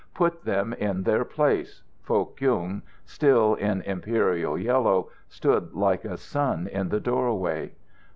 Put 0.15 0.45
them 0.45 0.73
in 0.73 1.03
their 1.03 1.23
place." 1.23 1.83
Foh 2.01 2.25
Kyung, 2.25 2.81
still 3.05 3.53
in 3.53 3.83
imperial 3.83 4.57
yellow, 4.57 5.11
stood 5.29 5.75
like 5.75 6.05
a 6.05 6.17
sun 6.17 6.65
in 6.65 6.89
the 6.89 6.99
doorway. 6.99 7.73